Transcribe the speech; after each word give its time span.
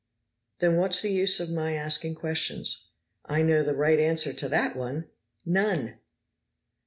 "Then 0.57 0.77
what's 0.77 1.03
the 1.03 1.11
use 1.11 1.39
of 1.39 1.51
my 1.53 1.75
asking 1.75 2.15
questions?" 2.15 2.87
"I 3.25 3.43
know 3.43 3.61
the 3.61 3.75
right 3.75 3.99
answer 3.99 4.33
to 4.33 4.49
that 4.49 4.75
one. 4.75 5.05
None!" 5.45 5.99